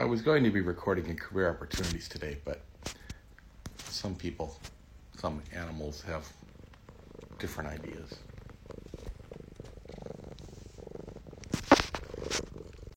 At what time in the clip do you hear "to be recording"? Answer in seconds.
0.44-1.08